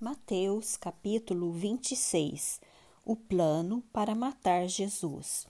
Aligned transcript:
Mateus 0.00 0.76
capítulo 0.76 1.50
26 1.50 2.60
O 3.04 3.16
plano 3.16 3.82
para 3.92 4.14
matar 4.14 4.68
Jesus. 4.68 5.44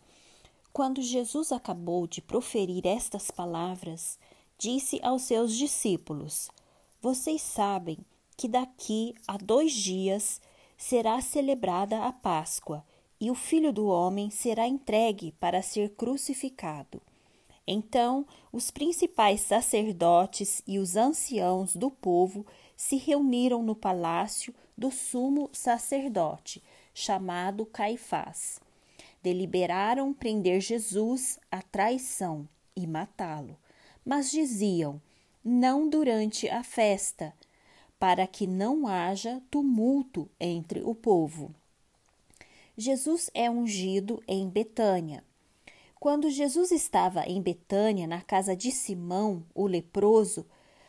Quando 0.72 1.02
Jesus 1.02 1.52
acabou 1.52 2.06
de 2.06 2.22
proferir 2.22 2.86
estas 2.86 3.30
palavras, 3.30 4.18
disse 4.56 4.98
aos 5.02 5.20
seus 5.24 5.54
discípulos: 5.54 6.48
Vocês 6.98 7.42
sabem 7.42 7.98
que 8.38 8.48
daqui 8.48 9.14
a 9.26 9.36
dois 9.36 9.70
dias 9.70 10.40
será 10.78 11.20
celebrada 11.20 12.06
a 12.06 12.10
Páscoa 12.10 12.82
e 13.20 13.30
o 13.30 13.34
Filho 13.34 13.70
do 13.70 13.86
Homem 13.88 14.30
será 14.30 14.66
entregue 14.66 15.32
para 15.32 15.60
ser 15.60 15.90
crucificado. 15.90 17.02
Então 17.70 18.24
os 18.50 18.70
principais 18.70 19.42
sacerdotes 19.42 20.62
e 20.66 20.78
os 20.78 20.96
anciãos 20.96 21.76
do 21.76 21.90
povo 21.90 22.46
se 22.74 22.96
reuniram 22.96 23.62
no 23.62 23.76
palácio 23.76 24.54
do 24.74 24.90
sumo 24.90 25.50
sacerdote, 25.52 26.62
chamado 26.94 27.66
Caifás. 27.66 28.58
Deliberaram 29.22 30.14
prender 30.14 30.62
Jesus 30.62 31.38
à 31.52 31.60
traição 31.60 32.48
e 32.74 32.86
matá-lo, 32.86 33.54
mas 34.02 34.30
diziam: 34.30 34.98
não 35.44 35.90
durante 35.90 36.48
a 36.48 36.62
festa, 36.62 37.34
para 37.98 38.26
que 38.26 38.46
não 38.46 38.86
haja 38.86 39.42
tumulto 39.50 40.26
entre 40.40 40.80
o 40.80 40.94
povo. 40.94 41.54
Jesus 42.78 43.28
é 43.34 43.50
ungido 43.50 44.22
em 44.26 44.48
Betânia. 44.48 45.22
Quando 46.00 46.30
Jesus 46.30 46.70
estava 46.70 47.24
em 47.26 47.42
Betânia, 47.42 48.06
na 48.06 48.20
casa 48.20 48.54
de 48.54 48.70
Simão, 48.70 49.44
o 49.52 49.66
leproso, 49.66 50.46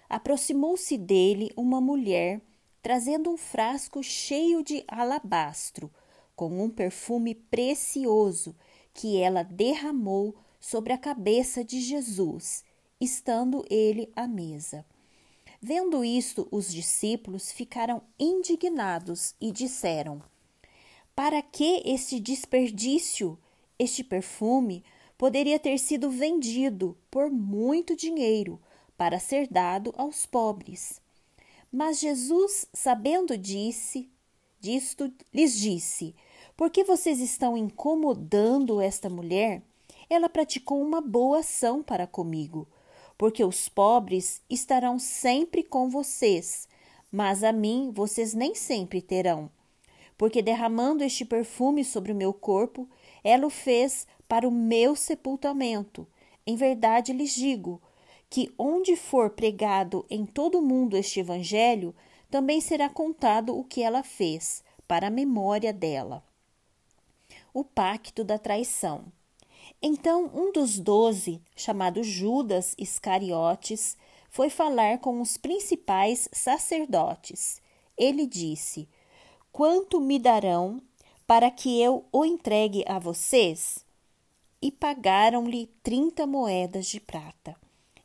aproximou-se 0.08 0.96
dele 0.98 1.52
uma 1.58 1.82
mulher 1.82 2.40
trazendo 2.82 3.32
um 3.32 3.38
frasco 3.38 4.04
cheio 4.04 4.64
de 4.64 4.84
alabastro, 4.88 5.92
com 6.36 6.64
um 6.64 6.70
perfume 6.70 7.34
precioso 7.34 8.56
que 8.94 9.18
ela 9.18 9.44
derramou 9.44 10.36
sobre 10.60 10.94
a 10.94 10.98
cabeça 10.98 11.64
de 11.64 11.82
Jesus, 11.82 12.64
estando 13.02 13.66
ele 13.70 14.12
à 14.16 14.28
mesa. 14.28 14.86
Vendo 15.60 16.06
isto, 16.06 16.48
os 16.52 16.72
discípulos 16.72 17.52
ficaram 17.52 18.02
indignados 18.18 19.34
e 19.42 19.52
disseram: 19.52 20.22
Para 21.16 21.42
que 21.42 21.82
este 21.84 22.20
desperdício? 22.20 23.38
Este 23.78 24.04
perfume 24.04 24.84
poderia 25.20 25.60
ter 25.60 25.78
sido 25.78 26.10
vendido 26.10 26.98
por 27.12 27.30
muito 27.30 27.94
dinheiro 27.94 28.58
para 28.98 29.20
ser 29.20 29.50
dado 29.50 29.94
aos 29.98 30.26
pobres. 30.26 31.02
Mas 31.70 32.00
Jesus, 32.00 32.66
sabendo 32.74 33.38
disse, 33.38 34.10
disto, 34.62 35.12
lhes 35.34 35.60
disse: 35.60 36.16
Por 36.56 36.70
que 36.70 36.86
vocês 36.86 37.20
estão 37.20 37.58
incomodando 37.58 38.80
esta 38.80 39.10
mulher? 39.10 39.62
Ela 40.10 40.30
praticou 40.30 40.82
uma 40.82 41.02
boa 41.02 41.40
ação 41.40 41.84
para 41.84 42.08
comigo, 42.08 42.66
porque 43.18 43.44
os 43.44 43.68
pobres 43.68 44.42
estarão 44.50 44.98
sempre 44.98 45.64
com 45.64 45.90
vocês, 45.90 46.66
mas 47.12 47.44
a 47.44 47.52
mim 47.52 47.92
vocês 47.94 48.34
nem 48.34 48.56
sempre 48.56 49.02
terão. 49.02 49.52
Porque 50.18 50.42
derramando 50.42 51.04
este 51.04 51.26
perfume 51.26 51.84
sobre 51.84 52.14
o 52.14 52.16
meu 52.16 52.34
corpo, 52.34 52.88
ela 53.22 53.46
o 53.46 53.50
fez 53.50 54.08
para 54.30 54.48
o 54.48 54.52
meu 54.52 54.96
sepultamento. 54.96 56.08
Em 56.48 56.56
verdade 56.56 57.12
lhes 57.12 57.34
digo: 57.34 57.82
que 58.30 58.54
onde 58.58 58.96
for 58.96 59.32
pregado 59.32 60.06
em 60.10 60.26
todo 60.26 60.60
o 60.60 60.62
mundo 60.62 60.96
este 60.96 61.20
evangelho, 61.20 61.96
também 62.30 62.62
será 62.62 62.88
contado 62.88 63.58
o 63.58 63.64
que 63.64 63.82
ela 63.82 64.04
fez, 64.04 64.64
para 64.88 65.08
a 65.08 65.12
memória 65.12 65.74
dela. 65.74 66.24
O 67.52 67.64
pacto 67.64 68.24
da 68.24 68.38
traição. 68.38 69.06
Então 69.82 70.30
um 70.34 70.52
dos 70.52 70.78
doze, 70.78 71.42
chamado 71.56 72.04
Judas 72.04 72.76
Iscariotes, 72.78 73.98
foi 74.30 74.50
falar 74.50 75.00
com 75.00 75.22
os 75.22 75.38
principais 75.38 76.30
sacerdotes. 76.32 77.60
Ele 77.98 78.28
disse: 78.28 78.88
Quanto 79.52 80.00
me 80.00 80.20
darão 80.20 80.80
para 81.26 81.50
que 81.50 81.82
eu 81.82 82.06
o 82.12 82.24
entregue 82.24 82.84
a 82.88 83.00
vocês? 83.00 83.89
E 84.62 84.72
pagaram-lhe 84.72 85.68
trinta 85.82 86.28
moedas 86.28 86.88
de 86.88 87.00
prata 87.00 87.56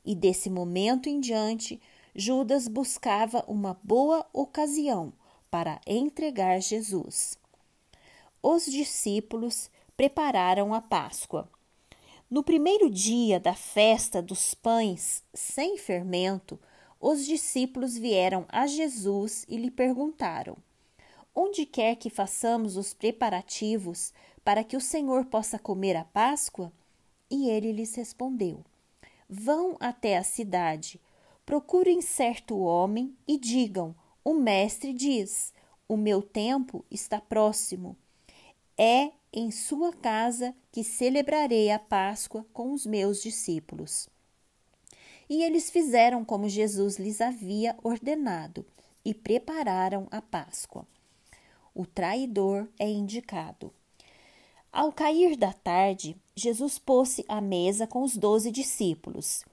e 0.05 0.15
desse 0.15 0.51
momento 0.51 1.09
em 1.09 1.19
diante, 1.19 1.81
Judas 2.15 2.69
buscava 2.69 3.43
uma 3.49 3.79
boa 3.83 4.27
ocasião 4.33 5.13
para 5.51 5.81
entregar 5.87 6.61
Jesus. 6.61 7.39
Os 8.43 8.67
discípulos 8.67 9.71
prepararam 9.97 10.75
a 10.75 10.81
Páscoa. 10.81 11.49
No 12.29 12.43
primeiro 12.43 12.91
dia 12.91 13.41
da 13.41 13.55
festa 13.55 14.21
dos 14.21 14.55
pães 14.55 15.23
sem 15.33 15.79
fermento, 15.79 16.59
os 17.01 17.25
discípulos 17.25 17.97
vieram 17.97 18.45
a 18.49 18.67
Jesus 18.67 19.45
e 19.49 19.57
lhe 19.57 19.71
perguntaram: 19.71 20.57
Onde 21.35 21.65
quer 21.65 21.97
que 21.97 22.11
façamos 22.11 22.77
os 22.77 22.93
preparativos 22.93 24.13
para 24.45 24.63
que 24.63 24.77
o 24.77 24.81
Senhor 24.81 25.25
possa 25.25 25.59
comer 25.59 25.97
a 25.97 26.05
Páscoa? 26.05 26.71
E 27.31 27.49
ele 27.49 27.73
lhes 27.73 27.95
respondeu: 27.95 28.63
Vão 29.29 29.77
até 29.81 30.19
a 30.19 30.23
cidade, 30.23 31.01
procurem 31.47 32.03
certo 32.03 32.59
homem 32.59 33.17
e 33.27 33.39
digam: 33.39 33.95
O 34.23 34.35
mestre 34.35 34.93
diz: 34.93 35.53
O 35.89 35.97
meu 35.97 36.21
tempo 36.21 36.85
está 36.91 37.21
próximo. 37.21 37.97
É 38.77 39.13
em 39.33 39.51
sua 39.51 39.93
casa 39.93 40.55
que 40.71 40.85
celebrarei 40.85 41.71
a 41.71 41.79
Páscoa 41.79 42.45
com 42.53 42.73
os 42.73 42.85
meus 42.85 43.23
discípulos. 43.23 44.09
E 45.29 45.43
eles 45.43 45.71
fizeram 45.71 46.25
como 46.25 46.49
Jesus 46.49 46.99
lhes 46.99 47.21
havia 47.21 47.77
ordenado 47.83 48.67
e 49.05 49.15
prepararam 49.15 50.07
a 50.11 50.21
Páscoa. 50.21 50.87
O 51.75 51.87
traidor 51.87 52.69
é 52.79 52.89
indicado. 52.89 53.73
Ao 54.75 54.91
cair 54.91 55.37
da 55.37 55.53
tarde, 55.53 56.17
Jesus 56.35 56.81
pôs-se 56.81 57.25
à 57.29 57.41
mesa 57.41 57.87
com 57.87 58.03
os 58.03 58.17
doze 58.17 58.51
discípulos. 58.51 59.45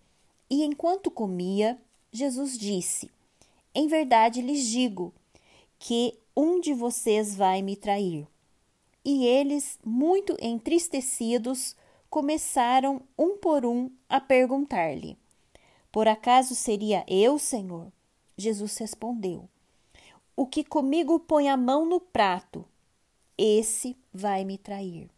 E 0.50 0.64
enquanto 0.64 1.12
comia, 1.12 1.80
Jesus 2.12 2.58
disse: 2.58 3.08
Em 3.72 3.88
verdade 3.88 4.42
lhes 4.42 4.66
digo 4.66 5.14
que 5.78 6.18
um 6.36 6.60
de 6.60 6.74
vocês 6.74 7.36
vai 7.36 7.62
me 7.62 7.76
trair. 7.76 8.28
E 9.06 9.24
eles, 9.24 9.78
muito 9.86 10.36
entristecidos, 10.42 11.76
começaram 12.10 13.00
um 13.16 13.38
por 13.38 13.64
um 13.64 13.92
a 14.10 14.20
perguntar-lhe: 14.20 15.16
Por 15.92 16.08
acaso 16.08 16.56
seria 16.56 17.06
eu, 17.08 17.38
Senhor? 17.38 17.92
Jesus 18.36 18.76
respondeu: 18.80 19.48
O 20.36 20.48
que 20.48 20.64
comigo 20.64 21.20
põe 21.20 21.48
a 21.48 21.56
mão 21.56 21.86
no 21.86 22.00
prato 22.00 22.66
esse 23.42 23.98
vai 24.14 24.46
me 24.46 24.56
trair. 24.56 25.10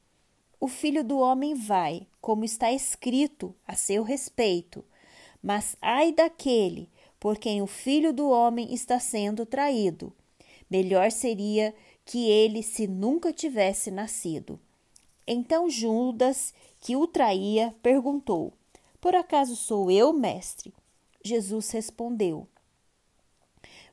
O 0.58 0.70
filho 0.70 1.04
do 1.04 1.20
homem 1.20 1.54
vai, 1.56 2.08
como 2.22 2.46
está 2.46 2.72
escrito 2.72 3.54
a 3.68 3.76
seu 3.76 4.02
respeito. 4.02 4.86
Mas 5.42 5.76
ai 5.82 6.14
daquele 6.14 6.90
por 7.20 7.38
quem 7.38 7.62
o 7.62 7.68
filho 7.68 8.14
do 8.14 8.30
homem 8.30 8.74
está 8.74 8.98
sendo 8.98 9.46
traído. 9.46 10.14
Melhor 10.70 11.12
seria 11.12 11.76
que 12.06 12.30
ele 12.30 12.64
se 12.64 12.88
nunca 12.88 13.34
tivesse 13.34 13.92
nascido. 13.92 14.58
Então 15.28 15.70
Judas, 15.70 16.54
que 16.80 16.96
o 16.96 17.06
traía, 17.06 17.76
perguntou: 17.84 18.54
Por 19.02 19.16
acaso 19.16 19.58
sou 19.58 19.92
eu, 19.92 20.14
mestre? 20.14 20.74
Jesus 21.22 21.72
respondeu: 21.72 22.48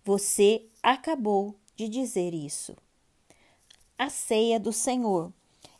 Você 0.04 0.66
acabou 0.84 1.56
de 1.74 1.88
dizer 1.88 2.32
isso 2.32 2.76
a 4.00 4.08
ceia 4.08 4.58
do 4.58 4.72
Senhor. 4.72 5.30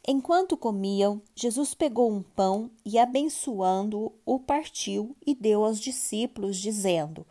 Enquanto 0.06 0.54
comiam, 0.54 1.22
Jesus 1.34 1.72
pegou 1.72 2.12
um 2.12 2.22
pão 2.22 2.70
e, 2.84 2.98
abençoando-o, 2.98 4.12
o 4.26 4.38
partiu 4.38 5.16
e 5.26 5.34
deu 5.34 5.64
aos 5.64 5.80
discípulos, 5.80 6.58
dizendo: 6.58 7.26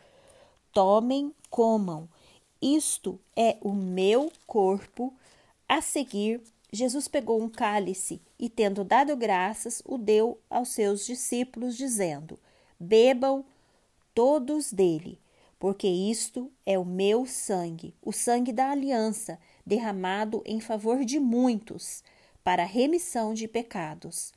Tomem, 0.73 1.31
comam, 1.47 2.09
isto 2.59 3.19
é 3.35 3.55
o 3.61 3.71
meu 3.71 4.31
corpo. 4.47 5.13
A 5.67 5.79
seguir, 5.79 6.41
Jesus 6.73 7.07
pegou 7.07 7.39
um 7.39 7.49
cálice 7.49 8.19
e, 8.39 8.49
tendo 8.49 8.83
dado 8.83 9.15
graças, 9.15 9.83
o 9.85 9.95
deu 9.95 10.39
aos 10.49 10.69
seus 10.69 11.05
discípulos, 11.05 11.77
dizendo: 11.77 12.39
Bebam 12.79 13.45
todos 14.15 14.73
dele, 14.73 15.19
porque 15.59 15.87
isto 15.87 16.51
é 16.65 16.79
o 16.79 16.85
meu 16.85 17.27
sangue, 17.27 17.93
o 18.01 18.11
sangue 18.11 18.51
da 18.51 18.71
aliança 18.71 19.37
derramado 19.69 20.41
em 20.47 20.59
favor 20.59 21.05
de 21.05 21.19
muitos, 21.19 22.03
para 22.43 22.65
remissão 22.65 23.35
de 23.35 23.47
pecados. 23.47 24.33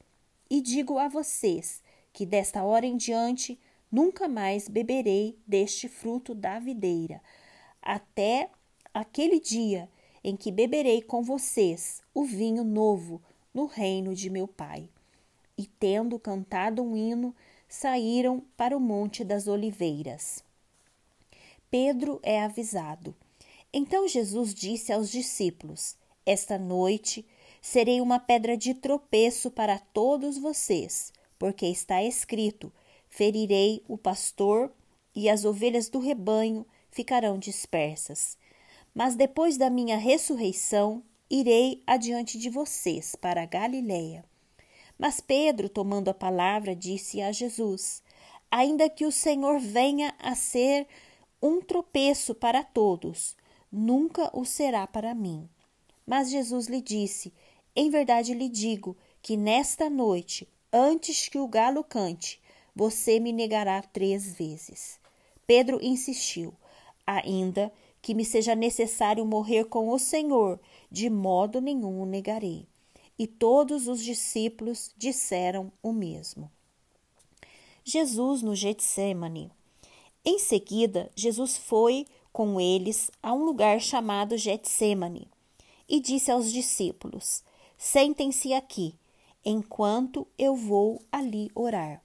E 0.50 0.61
digo 0.61 0.99
a 0.99 1.08
vocês 1.08 1.82
que 2.12 2.26
desta 2.26 2.62
hora 2.62 2.84
em 2.84 2.99
diante 2.99 3.58
nunca 3.90 4.29
mais 4.29 4.69
beberei 4.69 5.38
deste 5.46 5.88
fruto 5.88 6.34
da 6.34 6.58
videira, 6.58 7.23
até 7.81 8.50
aquele 8.93 9.40
dia 9.40 9.88
em 10.23 10.37
que 10.37 10.52
beberei 10.52 11.00
com 11.00 11.23
vocês 11.23 12.02
o 12.12 12.25
vinho 12.25 12.62
novo 12.62 13.23
no 13.55 13.64
reino 13.64 14.14
de 14.14 14.29
meu 14.29 14.46
Pai. 14.46 14.87
E 15.56 15.67
tendo 15.67 16.19
cantado 16.19 16.82
um 16.82 16.94
hino, 16.94 17.34
saíram 17.67 18.44
para 18.55 18.76
o 18.76 18.81
Monte 18.81 19.25
das 19.25 19.49
Oliveiras. 19.49 20.44
Pedro 21.70 22.20
é 22.23 22.43
avisado. 22.43 23.14
Então 23.73 24.07
Jesus 24.07 24.55
disse 24.55 24.93
aos 24.93 25.11
discípulos: 25.11 25.97
Esta 26.27 26.59
noite 26.59 27.27
serei 27.61 28.01
uma 28.01 28.19
pedra 28.19 28.57
de 28.57 28.75
tropeço 28.75 29.51
para 29.51 29.79
todos 29.79 30.37
vocês, 30.37 31.13
porque 31.39 31.67
está 31.67 32.03
escrito: 32.03 32.71
Ferirei 33.09 33.83
o 33.89 33.97
pastor 33.97 34.71
e 35.15 35.29
as 35.29 35.45
ovelhas 35.45 35.89
do 35.89 35.99
rebanho 35.99 36.67
ficarão 36.91 37.39
dispersas. 37.39 38.37
Mas 38.95 39.15
depois 39.15 39.57
da 39.57 39.71
minha 39.71 39.97
ressurreição, 39.97 41.03
irei 41.31 41.83
adiante 41.87 42.39
de 42.39 42.51
vocês 42.51 43.15
para 43.15 43.43
a 43.43 43.47
Galiléia. 43.47 44.23
Mas 44.99 45.19
Pedro, 45.19 45.71
tomando 45.71 46.09
a 46.11 46.15
palavra, 46.15 46.77
disse 46.77 47.23
a 47.23 47.33
Jesus: 47.33 48.03
Ainda 48.51 48.91
que 48.91 49.07
o 49.07 49.13
Senhor 49.13 49.59
venha 49.59 50.15
a 50.19 50.35
ser 50.35 50.87
um 51.43 51.61
tropeço 51.61 52.35
para 52.35 52.63
todos, 52.63 53.35
nunca 53.73 54.31
o 54.37 54.45
será 54.45 54.87
para 54.87 55.15
mim. 55.15 55.49
Mas 56.07 56.31
Jesus 56.31 56.67
lhe 56.67 56.83
disse: 56.83 57.33
Em 57.75 57.89
verdade 57.89 58.35
lhe 58.35 58.49
digo 58.49 58.97
que 59.23 59.37
nesta 59.37 59.89
noite, 59.89 60.47
antes 60.73 61.29
que 61.29 61.39
o 61.39 61.49
galo 61.49 61.83
cante, 61.83 62.41
você 62.75 63.19
me 63.19 63.33
negará 63.33 63.81
três 63.81 64.35
vezes. 64.35 65.01
Pedro 65.47 65.79
insistiu: 65.83 66.55
Ainda 67.07 67.73
que 68.03 68.15
me 68.15 68.25
seja 68.25 68.55
necessário 68.55 69.25
morrer 69.25 69.67
com 69.67 69.89
o 69.89 69.99
Senhor, 69.99 70.61
de 70.91 71.09
modo 71.09 71.61
nenhum 71.61 72.03
o 72.03 72.07
negarei. 72.07 72.67
E 73.19 73.27
todos 73.27 73.87
os 73.87 74.03
discípulos 74.03 74.93
disseram 74.97 75.71
o 75.83 75.93
mesmo. 75.93 76.51
Jesus 77.85 78.43
no 78.43 78.55
Getsemane. 78.55 79.51
Em 80.25 80.39
seguida, 80.39 81.11
Jesus 81.15 81.57
foi 81.57 82.07
com 82.32 82.61
eles 82.61 83.11
a 83.23 83.32
um 83.32 83.44
lugar 83.44 83.81
chamado 83.81 84.37
Getsemane 84.37 85.29
e 85.88 86.00
disse 86.00 86.31
aos 86.31 86.50
discípulos: 86.50 87.44
Sentem-se 87.76 88.55
aqui, 88.55 88.94
enquanto 89.44 90.26
eu 90.38 90.56
vou 90.56 91.00
ali 91.11 91.50
orar. 91.55 92.02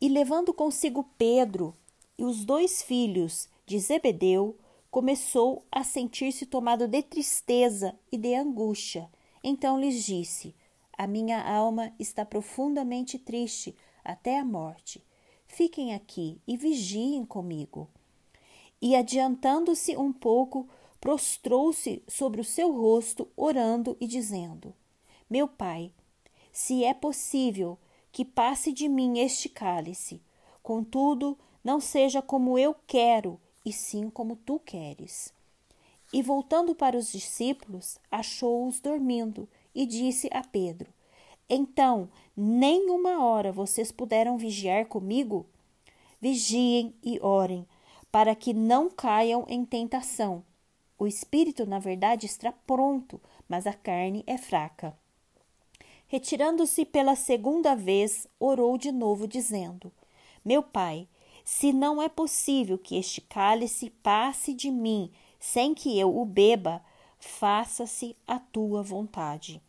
E 0.00 0.08
levando 0.08 0.54
consigo 0.54 1.08
Pedro 1.18 1.74
e 2.18 2.24
os 2.24 2.44
dois 2.44 2.82
filhos 2.82 3.48
de 3.66 3.78
Zebedeu, 3.78 4.56
começou 4.90 5.64
a 5.70 5.84
sentir-se 5.84 6.46
tomado 6.46 6.88
de 6.88 7.02
tristeza 7.02 7.94
e 8.10 8.16
de 8.16 8.34
angústia. 8.34 9.10
Então 9.42 9.78
lhes 9.78 10.04
disse: 10.04 10.54
A 10.96 11.06
minha 11.06 11.42
alma 11.42 11.92
está 11.98 12.24
profundamente 12.24 13.18
triste 13.18 13.74
até 14.04 14.38
a 14.38 14.44
morte. 14.44 15.04
Fiquem 15.46 15.94
aqui 15.94 16.40
e 16.46 16.56
vigiem 16.56 17.24
comigo. 17.24 17.88
E 18.80 18.94
adiantando-se 18.94 19.96
um 19.96 20.12
pouco, 20.12 20.68
prostrou-se 21.00 22.02
sobre 22.06 22.40
o 22.40 22.44
seu 22.44 22.72
rosto, 22.72 23.28
orando 23.36 23.96
e 24.00 24.06
dizendo: 24.06 24.74
Meu 25.28 25.48
pai, 25.48 25.92
se 26.52 26.84
é 26.84 26.92
possível 26.92 27.78
que 28.12 28.24
passe 28.24 28.72
de 28.72 28.88
mim 28.88 29.18
este 29.18 29.48
cálice, 29.48 30.22
contudo, 30.62 31.38
não 31.62 31.80
seja 31.80 32.22
como 32.22 32.58
eu 32.58 32.74
quero, 32.86 33.40
e 33.64 33.72
sim 33.72 34.08
como 34.08 34.36
tu 34.36 34.58
queres. 34.58 35.34
E 36.12 36.22
voltando 36.22 36.74
para 36.74 36.96
os 36.96 37.10
discípulos, 37.10 37.98
achou-os 38.10 38.80
dormindo 38.80 39.48
e 39.74 39.84
disse 39.84 40.28
a 40.32 40.42
Pedro: 40.42 40.92
Então, 41.48 42.08
nem 42.36 42.88
uma 42.90 43.24
hora 43.24 43.52
vocês 43.52 43.90
puderam 43.90 44.38
vigiar 44.38 44.86
comigo? 44.86 45.46
Vigiem 46.20 46.94
e 47.02 47.18
orem, 47.20 47.66
para 48.10 48.34
que 48.34 48.54
não 48.54 48.88
caiam 48.88 49.44
em 49.48 49.64
tentação. 49.64 50.44
O 50.98 51.06
espírito, 51.06 51.66
na 51.66 51.78
verdade, 51.78 52.26
está 52.26 52.50
pronto, 52.50 53.20
mas 53.48 53.66
a 53.66 53.72
carne 53.72 54.24
é 54.26 54.38
fraca. 54.38 54.96
Retirando-se 56.08 56.84
pela 56.84 57.16
segunda 57.16 57.74
vez, 57.74 58.26
orou 58.38 58.78
de 58.78 58.92
novo, 58.92 59.26
dizendo: 59.26 59.92
Meu 60.44 60.62
pai, 60.62 61.08
se 61.44 61.72
não 61.72 62.00
é 62.00 62.08
possível 62.08 62.78
que 62.78 62.96
este 62.96 63.20
cálice 63.20 63.90
passe 63.90 64.54
de 64.54 64.70
mim 64.70 65.12
sem 65.38 65.74
que 65.74 65.98
eu 65.98 66.16
o 66.16 66.24
beba, 66.24 66.82
faça-se 67.18 68.16
a 68.26 68.38
tua 68.38 68.82
vontade. 68.82 69.62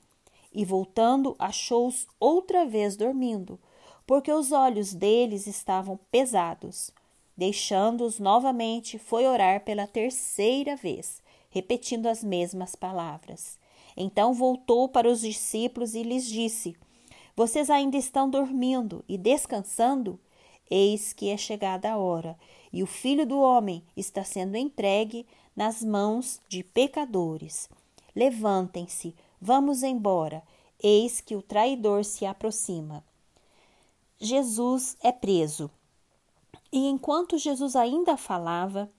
E 0.51 0.66
voltando, 0.66 1.36
achou-os 1.38 2.07
outra 2.19 2.66
vez 2.66 2.95
dormindo, 2.95 3.60
porque 4.06 4.31
os 4.31 4.51
olhos 4.51 4.94
deles 4.94 5.45
estavam 5.45 6.00
pesados. 6.10 6.92
Deixando-os 7.38 8.18
novamente, 8.18 8.98
foi 8.98 9.28
orar 9.28 9.63
pela 9.63 9.86
terceira 9.86 10.75
vez, 10.75 11.22
repetindo 11.51 12.07
as 12.07 12.24
mesmas 12.24 12.75
palavras. 12.75 13.60
Então 13.95 14.34
voltou 14.34 14.89
para 14.89 15.07
os 15.07 15.22
discípulos 15.22 15.94
e 15.94 16.01
lhes 16.01 16.25
disse: 16.25 16.75
Vocês 17.36 17.69
ainda 17.69 17.95
estão 17.95 18.28
dormindo 18.28 19.06
e 19.07 19.18
descansando? 19.18 20.19
Eis 20.69 21.13
que 21.13 21.30
é 21.30 21.38
chegada 21.38 21.92
a 21.92 21.98
hora, 21.98 22.38
e 22.74 22.81
o 22.81 22.88
filho 22.88 23.25
do 23.25 23.39
homem 23.39 23.84
está 23.95 24.24
sendo 24.24 24.57
entregue 24.57 25.25
nas 25.56 25.84
mãos 25.84 26.42
de 26.50 26.63
pecadores. 26.63 27.69
Levantem-se, 28.16 29.16
vamos 29.39 29.84
embora, 29.84 30.44
eis 30.81 31.22
que 31.22 31.36
o 31.36 31.42
traidor 31.42 32.04
se 32.04 32.25
aproxima. 32.25 33.04
Jesus 34.19 34.98
é 35.04 35.12
preso. 35.12 35.69
E 36.71 36.87
enquanto 36.87 37.37
Jesus 37.37 37.75
ainda 37.75 38.17
falava, 38.17 38.89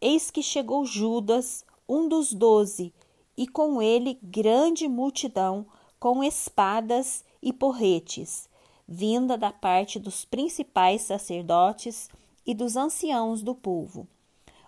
eis 0.00 0.30
que 0.30 0.42
chegou 0.42 0.84
Judas, 0.84 1.64
um 1.88 2.08
dos 2.08 2.32
doze, 2.32 2.92
e 3.36 3.46
com 3.46 3.80
ele 3.80 4.18
grande 4.22 4.88
multidão 4.88 5.66
com 5.98 6.22
espadas 6.22 7.24
e 7.42 7.52
porretes 7.52 8.48
vinda 8.86 9.36
da 9.36 9.50
parte 9.50 9.98
dos 9.98 10.24
principais 10.24 11.02
sacerdotes 11.02 12.08
e 12.46 12.54
dos 12.54 12.76
anciãos 12.76 13.42
do 13.42 13.54
povo. 13.54 14.06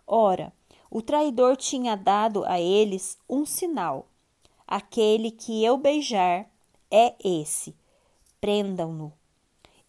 Ora, 0.06 0.52
o 0.90 1.02
traidor 1.02 1.56
tinha 1.56 1.96
dado 1.96 2.44
a 2.44 2.60
eles 2.60 3.18
um 3.28 3.44
sinal: 3.44 4.06
aquele 4.66 5.30
que 5.30 5.62
eu 5.62 5.76
beijar 5.76 6.48
é 6.90 7.14
esse, 7.22 7.74
prendam-no. 8.40 9.12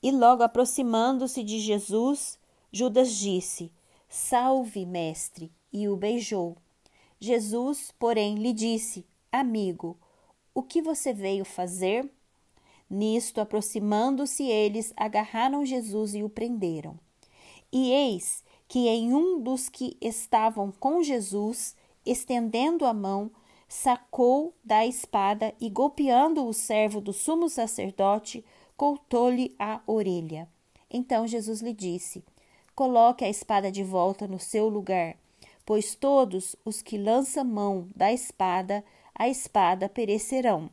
E 0.01 0.11
logo 0.11 0.43
aproximando-se 0.43 1.43
de 1.43 1.59
Jesus, 1.59 2.36
Judas 2.71 3.15
disse: 3.15 3.71
Salve, 4.09 4.85
mestre, 4.85 5.51
e 5.71 5.87
o 5.87 5.95
beijou. 5.95 6.57
Jesus, 7.19 7.93
porém, 7.97 8.35
lhe 8.35 8.53
disse: 8.53 9.05
Amigo, 9.31 9.97
o 10.53 10.61
que 10.61 10.81
você 10.81 11.13
veio 11.13 11.45
fazer? 11.45 12.09
Nisto, 12.89 13.41
aproximando-se 13.41 14.43
eles, 14.43 14.93
agarraram 14.95 15.65
Jesus 15.65 16.15
e 16.15 16.23
o 16.23 16.29
prenderam. 16.29 16.97
E 17.71 17.91
eis 17.91 18.43
que 18.67 18.87
em 18.87 19.13
um 19.13 19.39
dos 19.39 19.69
que 19.69 19.97
estavam 20.01 20.71
com 20.71 21.01
Jesus, 21.01 21.75
estendendo 22.05 22.85
a 22.85 22.93
mão, 22.93 23.31
sacou 23.67 24.53
da 24.63 24.85
espada 24.85 25.53
e, 25.59 25.69
golpeando 25.69 26.45
o 26.45 26.53
servo 26.53 27.01
do 27.01 27.13
sumo 27.13 27.49
sacerdote, 27.49 28.43
cortou-lhe 28.75 29.55
a 29.59 29.81
orelha. 29.85 30.47
Então 30.89 31.27
Jesus 31.27 31.61
lhe 31.61 31.73
disse: 31.73 32.23
Coloque 32.77 33.25
a 33.25 33.27
espada 33.29 33.71
de 33.71 33.83
volta 33.83 34.27
no 34.27 34.37
seu 34.39 34.69
lugar, 34.69 35.17
pois 35.65 35.95
todos 35.95 36.55
os 36.63 36.79
que 36.79 36.95
lançam 36.95 37.43
mão 37.43 37.89
da 37.95 38.13
espada, 38.13 38.85
a 39.15 39.27
espada 39.27 39.89
perecerão. 39.89 40.69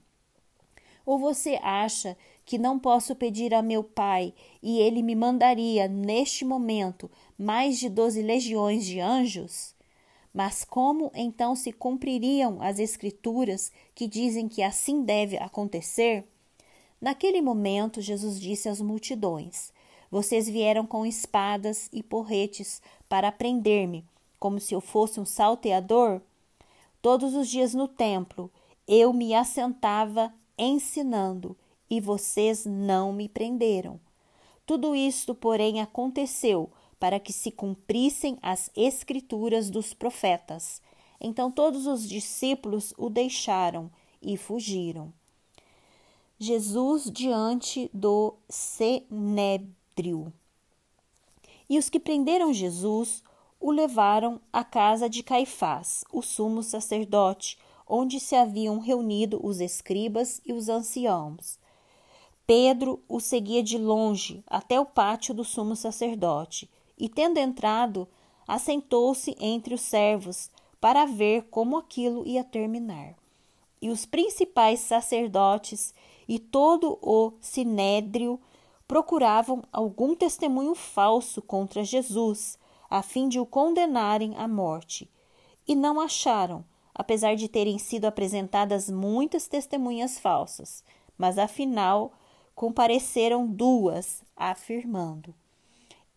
Ou 1.06 1.18
você 1.18 1.58
acha 1.62 2.14
que 2.44 2.58
não 2.58 2.78
posso 2.78 3.16
pedir 3.16 3.54
a 3.54 3.62
meu 3.62 3.82
pai 3.82 4.34
e 4.62 4.80
ele 4.80 5.02
me 5.02 5.14
mandaria, 5.14 5.88
neste 5.88 6.44
momento, 6.44 7.10
mais 7.38 7.78
de 7.78 7.88
doze 7.88 8.20
legiões 8.20 8.84
de 8.84 9.00
anjos? 9.00 9.74
Mas 10.30 10.62
como 10.62 11.10
então 11.14 11.56
se 11.56 11.72
cumpririam 11.72 12.60
as 12.60 12.78
Escrituras 12.78 13.72
que 13.94 14.06
dizem 14.06 14.46
que 14.46 14.62
assim 14.62 15.02
deve 15.02 15.38
acontecer? 15.38 16.28
Naquele 17.00 17.40
momento, 17.40 18.02
Jesus 18.02 18.38
disse 18.38 18.68
às 18.68 18.78
multidões: 18.78 19.72
Vocês 20.14 20.48
vieram 20.48 20.86
com 20.86 21.04
espadas 21.04 21.88
e 21.92 22.00
porretes 22.00 22.80
para 23.08 23.32
prender-me, 23.32 24.04
como 24.38 24.60
se 24.60 24.72
eu 24.72 24.80
fosse 24.80 25.18
um 25.18 25.24
salteador? 25.24 26.20
Todos 27.02 27.34
os 27.34 27.48
dias 27.48 27.74
no 27.74 27.88
templo 27.88 28.48
eu 28.86 29.12
me 29.12 29.34
assentava 29.34 30.32
ensinando, 30.56 31.56
e 31.90 32.00
vocês 32.00 32.64
não 32.64 33.12
me 33.12 33.28
prenderam. 33.28 33.98
Tudo 34.64 34.94
isto, 34.94 35.34
porém, 35.34 35.80
aconteceu 35.80 36.70
para 37.00 37.18
que 37.18 37.32
se 37.32 37.50
cumprissem 37.50 38.38
as 38.40 38.70
escrituras 38.76 39.68
dos 39.68 39.92
profetas. 39.92 40.80
Então 41.20 41.50
todos 41.50 41.88
os 41.88 42.08
discípulos 42.08 42.94
o 42.96 43.10
deixaram 43.10 43.90
e 44.22 44.36
fugiram. 44.36 45.12
Jesus 46.38 47.10
diante 47.10 47.90
do 47.92 48.36
Senédrio. 49.94 50.32
E 51.68 51.78
os 51.78 51.88
que 51.88 52.00
prenderam 52.00 52.52
Jesus 52.52 53.22
o 53.60 53.70
levaram 53.70 54.40
à 54.52 54.62
casa 54.64 55.08
de 55.08 55.22
Caifás, 55.22 56.04
o 56.12 56.20
sumo 56.20 56.62
sacerdote, 56.62 57.58
onde 57.88 58.18
se 58.18 58.34
haviam 58.34 58.78
reunido 58.78 59.40
os 59.42 59.60
escribas 59.60 60.40
e 60.44 60.52
os 60.52 60.68
anciãos. 60.68 61.58
Pedro 62.46 63.02
o 63.08 63.20
seguia 63.20 63.62
de 63.62 63.78
longe 63.78 64.42
até 64.46 64.78
o 64.78 64.84
pátio 64.84 65.32
do 65.32 65.44
sumo 65.44 65.74
sacerdote, 65.74 66.68
e 66.98 67.08
tendo 67.08 67.38
entrado, 67.38 68.06
assentou-se 68.46 69.34
entre 69.40 69.74
os 69.74 69.80
servos 69.80 70.50
para 70.80 71.06
ver 71.06 71.44
como 71.50 71.78
aquilo 71.78 72.26
ia 72.26 72.44
terminar. 72.44 73.14
E 73.80 73.88
os 73.88 74.04
principais 74.04 74.80
sacerdotes 74.80 75.94
e 76.28 76.38
todo 76.38 76.98
o 77.00 77.32
sinédrio 77.40 78.38
procuravam 78.86 79.62
algum 79.72 80.14
testemunho 80.14 80.74
falso 80.74 81.40
contra 81.40 81.84
Jesus, 81.84 82.58
a 82.88 83.02
fim 83.02 83.28
de 83.28 83.40
o 83.40 83.46
condenarem 83.46 84.34
à 84.36 84.46
morte. 84.46 85.10
E 85.66 85.74
não 85.74 86.00
acharam, 86.00 86.64
apesar 86.94 87.34
de 87.34 87.48
terem 87.48 87.78
sido 87.78 88.04
apresentadas 88.04 88.90
muitas 88.90 89.48
testemunhas 89.48 90.18
falsas, 90.18 90.84
mas 91.16 91.38
afinal 91.38 92.12
compareceram 92.54 93.46
duas, 93.46 94.22
afirmando: 94.36 95.34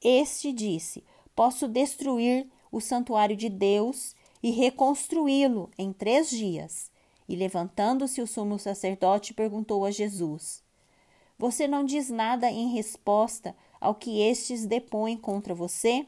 Este 0.01 0.51
disse: 0.51 1.03
Posso 1.35 1.67
destruir 1.67 2.47
o 2.71 2.81
santuário 2.81 3.35
de 3.35 3.49
Deus 3.49 4.15
e 4.43 4.51
reconstruí-lo 4.51 5.71
em 5.77 5.93
três 5.93 6.29
dias. 6.29 6.91
E 7.29 7.35
levantando-se 7.35 8.21
o 8.21 8.27
sumo 8.27 8.59
sacerdote 8.59 9.33
perguntou 9.33 9.85
a 9.85 9.91
Jesus: 9.91 10.63
Você 11.37 11.67
não 11.67 11.83
diz 11.83 12.09
nada 12.09 12.49
em 12.49 12.69
resposta 12.69 13.55
ao 13.79 13.93
que 13.93 14.21
estes 14.21 14.65
depõem 14.65 15.15
contra 15.15 15.53
você? 15.53 16.07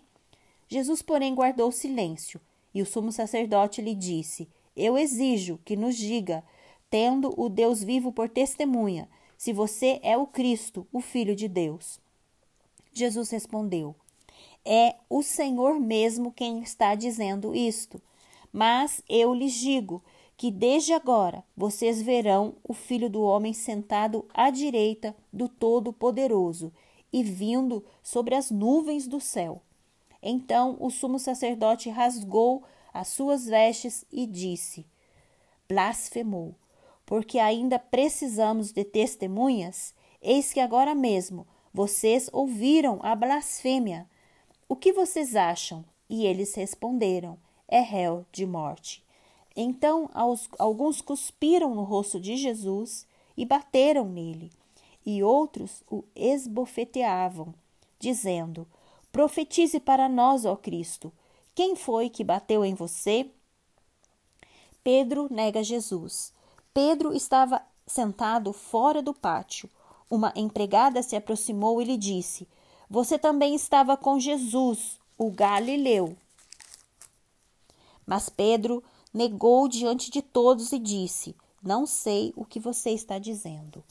Jesus, 0.68 1.02
porém, 1.02 1.36
guardou 1.36 1.72
silêncio, 1.72 2.42
e 2.74 2.82
o 2.82 2.86
sumo 2.86 3.12
sacerdote 3.12 3.82
lhe 3.82 3.94
disse: 3.94 4.50
Eu 4.76 4.98
exijo 4.98 5.60
que 5.64 5.76
nos 5.76 5.96
diga, 5.96 6.44
tendo 6.90 7.34
o 7.40 7.48
Deus 7.48 7.84
vivo 7.84 8.12
por 8.12 8.28
testemunha, 8.28 9.08
se 9.38 9.54
você 9.54 10.00
é 10.04 10.18
o 10.18 10.28
Cristo, 10.28 10.88
o 10.92 11.00
Filho 11.00 11.36
de 11.36 11.48
Deus. 11.48 12.00
Jesus 12.92 13.30
respondeu: 13.30 13.96
É 14.66 14.96
o 15.10 15.22
Senhor 15.22 15.80
mesmo 15.80 16.32
quem 16.32 16.62
está 16.62 16.96
dizendo 16.96 17.56
isto. 17.56 18.02
Mas 18.52 19.04
eu 19.08 19.34
lhes 19.34 19.54
digo 19.54 20.04
que 20.40 20.50
desde 20.50 20.94
agora 20.94 21.44
vocês 21.54 22.02
verão 22.02 22.56
o 22.64 22.74
Filho 22.74 23.10
do 23.10 23.22
Homem 23.22 23.52
sentado 23.52 24.26
à 24.34 24.50
direita 24.50 25.14
do 25.34 25.50
Todo-Poderoso 25.50 26.72
e 27.12 27.22
vindo 27.22 27.84
sobre 28.02 28.36
as 28.36 28.50
nuvens 28.50 29.06
do 29.06 29.20
céu. 29.20 29.62
Então 30.24 30.78
o 30.80 30.90
sumo 30.90 31.20
sacerdote 31.20 31.90
rasgou 31.90 32.64
as 32.94 33.10
suas 33.10 33.48
vestes 33.48 34.06
e 34.10 34.26
disse: 34.26 34.88
Blasfemou 35.68 36.56
porque 37.06 37.38
ainda 37.38 37.78
precisamos 37.78 38.72
de 38.72 38.86
testemunhas, 38.86 39.94
eis 40.22 40.54
que 40.54 40.62
agora 40.62 40.96
mesmo 40.96 41.46
vocês 41.74 42.30
ouviram 42.32 43.02
a 43.04 43.14
blasfêmia. 43.14 44.10
O 44.70 44.76
que 44.78 44.94
vocês 44.94 45.36
acham? 45.36 45.84
E 46.10 46.26
eles 46.26 46.56
responderam: 46.56 47.38
É 47.68 47.82
réu 47.82 48.26
de 48.32 48.46
morte. 48.46 49.04
Então 49.56 50.10
alguns 50.58 51.02
cuspiram 51.02 51.76
no 51.76 51.84
rosto 51.84 52.20
de 52.20 52.38
Jesus 52.38 53.06
e 53.36 53.46
bateram 53.46 54.08
nele, 54.08 54.52
e 55.06 55.24
outros 55.24 55.84
o 55.90 56.04
esbofeteavam, 56.16 57.54
dizendo: 58.00 58.68
Profetize 59.12 59.80
para 59.80 60.08
nós, 60.08 60.46
ó 60.46 60.56
Cristo. 60.56 61.12
Quem 61.56 61.76
foi 61.76 62.10
que 62.10 62.24
bateu 62.24 62.64
em 62.64 62.74
você? 62.74 63.30
Pedro 64.84 65.28
nega 65.30 65.64
Jesus. 65.64 66.32
Pedro 66.74 67.14
estava 67.14 67.62
sentado 67.86 68.54
fora 68.54 69.02
do 69.02 69.14
pátio. 69.14 69.70
Uma 70.10 70.32
empregada 70.36 71.04
se 71.04 71.16
aproximou 71.16 71.82
e 71.82 71.86
lhe 71.86 71.98
disse: 71.98 72.48
Você 72.90 73.20
também 73.20 73.56
estava 73.56 73.98
com 73.98 74.20
Jesus, 74.20 75.00
o 75.18 75.30
Galileu. 75.30 76.16
Mas 78.06 78.30
Pedro 78.30 78.84
negou 79.14 79.68
diante 79.68 80.12
de 80.12 80.22
todos 80.22 80.72
e 80.72 80.80
disse: 80.80 81.36
Não 81.62 81.86
sei 81.86 82.34
o 82.36 82.46
que 82.46 82.60
você 82.60 82.92
está 82.92 83.18
dizendo. 83.20 83.84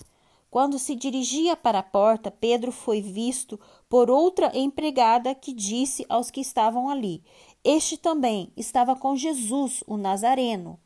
Quando 0.50 0.78
se 0.78 0.94
dirigia 0.94 1.54
para 1.56 1.80
a 1.80 1.82
porta, 1.82 2.30
Pedro 2.30 2.72
foi 2.72 3.02
visto 3.02 3.60
por 3.88 4.10
outra 4.10 4.50
empregada 4.56 5.34
que 5.34 5.52
disse 5.52 6.06
aos 6.08 6.30
que 6.30 6.40
estavam 6.40 6.88
ali: 6.88 7.22
Este 7.62 7.98
também 7.98 8.50
estava 8.56 8.96
com 8.96 9.14
Jesus, 9.14 9.84
o 9.86 9.96
Nazareno. 9.96 10.78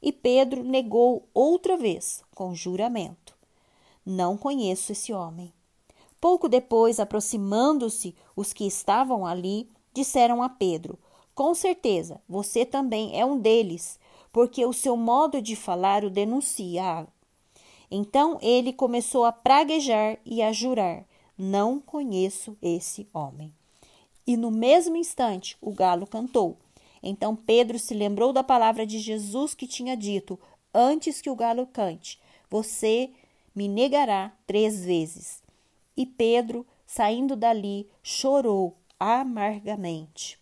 E 0.00 0.10
Pedro 0.10 0.64
negou 0.64 1.28
outra 1.34 1.76
vez, 1.76 2.24
com 2.34 2.54
juramento: 2.54 3.36
Não 4.04 4.36
conheço 4.36 4.92
esse 4.92 5.12
homem. 5.12 5.52
Pouco 6.18 6.48
depois, 6.48 6.98
aproximando-se 6.98 8.14
os 8.34 8.52
que 8.52 8.64
estavam 8.66 9.26
ali, 9.26 9.68
disseram 9.92 10.42
a 10.42 10.48
Pedro: 10.48 10.98
Com 11.34 11.54
certeza, 11.54 12.20
você 12.28 12.64
também 12.64 13.18
é 13.18 13.24
um 13.24 13.38
deles, 13.38 13.98
porque 14.30 14.64
o 14.66 14.72
seu 14.72 14.96
modo 14.96 15.40
de 15.40 15.56
falar 15.56 16.04
o 16.04 16.10
denuncia. 16.10 17.06
Então 17.90 18.38
ele 18.40 18.72
começou 18.72 19.24
a 19.24 19.32
praguejar 19.32 20.18
e 20.24 20.42
a 20.42 20.52
jurar: 20.52 21.04
Não 21.36 21.80
conheço 21.80 22.56
esse 22.60 23.08
homem. 23.12 23.52
E 24.26 24.36
no 24.36 24.50
mesmo 24.50 24.96
instante 24.96 25.56
o 25.60 25.72
galo 25.72 26.06
cantou. 26.06 26.56
Então 27.02 27.34
Pedro 27.34 27.78
se 27.78 27.94
lembrou 27.94 28.32
da 28.32 28.44
palavra 28.44 28.86
de 28.86 28.98
Jesus 28.98 29.54
que 29.54 29.66
tinha 29.66 29.96
dito, 29.96 30.38
antes 30.72 31.20
que 31.20 31.30
o 31.30 31.36
galo 31.36 31.66
cante: 31.66 32.18
Você 32.50 33.10
me 33.54 33.68
negará 33.68 34.32
três 34.46 34.84
vezes. 34.84 35.42
E 35.96 36.06
Pedro, 36.06 36.66
saindo 36.86 37.36
dali, 37.36 37.88
chorou 38.02 38.76
amargamente. 38.98 40.41